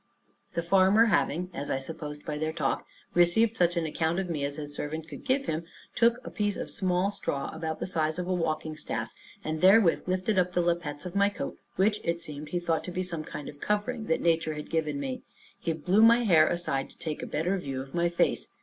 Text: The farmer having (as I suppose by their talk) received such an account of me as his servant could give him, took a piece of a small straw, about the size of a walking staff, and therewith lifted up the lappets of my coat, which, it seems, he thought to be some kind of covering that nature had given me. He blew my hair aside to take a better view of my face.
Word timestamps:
The 0.55 0.63
farmer 0.63 1.05
having 1.13 1.51
(as 1.53 1.69
I 1.69 1.77
suppose 1.77 2.17
by 2.17 2.39
their 2.39 2.51
talk) 2.51 2.87
received 3.13 3.55
such 3.55 3.77
an 3.77 3.85
account 3.85 4.17
of 4.17 4.31
me 4.31 4.43
as 4.43 4.55
his 4.55 4.73
servant 4.73 5.07
could 5.07 5.23
give 5.23 5.45
him, 5.45 5.63
took 5.93 6.25
a 6.25 6.31
piece 6.31 6.57
of 6.57 6.65
a 6.69 6.71
small 6.71 7.11
straw, 7.11 7.51
about 7.53 7.79
the 7.79 7.85
size 7.85 8.17
of 8.17 8.27
a 8.27 8.33
walking 8.33 8.75
staff, 8.75 9.13
and 9.43 9.61
therewith 9.61 10.07
lifted 10.07 10.39
up 10.39 10.53
the 10.53 10.61
lappets 10.61 11.05
of 11.05 11.15
my 11.15 11.29
coat, 11.29 11.59
which, 11.75 12.01
it 12.03 12.19
seems, 12.19 12.49
he 12.49 12.59
thought 12.59 12.83
to 12.85 12.91
be 12.91 13.03
some 13.03 13.23
kind 13.23 13.47
of 13.47 13.61
covering 13.61 14.05
that 14.05 14.21
nature 14.21 14.55
had 14.55 14.71
given 14.71 14.99
me. 14.99 15.21
He 15.59 15.71
blew 15.73 16.01
my 16.01 16.23
hair 16.23 16.47
aside 16.47 16.89
to 16.89 16.97
take 16.97 17.21
a 17.21 17.27
better 17.27 17.55
view 17.59 17.79
of 17.79 17.93
my 17.93 18.09
face. 18.09 18.49